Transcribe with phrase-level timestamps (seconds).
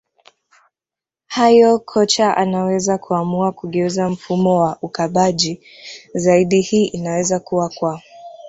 [1.27, 5.61] hayo kocha anaweza kuamua kugeuza mfumo kuwa wa ukabaji
[6.13, 8.01] zaidi hii inaweza kua kwa